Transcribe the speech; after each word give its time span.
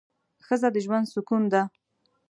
ښځه 0.45 0.67
د 0.73 0.77
ژوند 0.85 1.05
سکون 1.13 1.43
دی 1.53 1.61